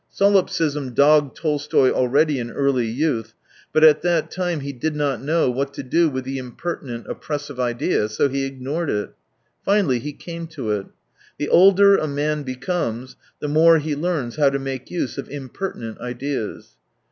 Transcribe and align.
Sollipsism 0.11 0.95
dogged 0.95 1.37
Tolstoy 1.37 1.91
already 1.91 2.39
in 2.39 2.49
early 2.49 2.87
youth, 2.87 3.35
but 3.71 3.83
at 3.83 4.01
that 4.01 4.31
time 4.31 4.61
he 4.61 4.73
did 4.73 4.95
not 4.95 5.21
know 5.21 5.51
what 5.51 5.75
to 5.75 5.83
do 5.83 6.09
with 6.09 6.23
the 6.23 6.39
impertinent, 6.39 7.05
oppres 7.05 7.41
sive 7.41 7.59
idea, 7.59 8.09
so 8.09 8.27
he 8.27 8.43
ignored 8.47 8.89
it. 8.89 9.11
Finally, 9.63 9.99
he 9.99 10.11
came 10.11 10.47
to 10.47 10.71
it. 10.71 10.87
The 11.37 11.49
older 11.49 11.97
a 11.97 12.07
man 12.07 12.41
becomes, 12.41 13.15
the 13.41 13.47
more 13.47 13.77
he 13.77 13.95
learns 13.95 14.37
how 14.37 14.49
to 14.49 14.57
make 14.57 14.89
use 14.89 15.19
of 15.19 15.29
imper 15.29 15.75
tinent 15.77 15.99
ideas. 15.99 16.77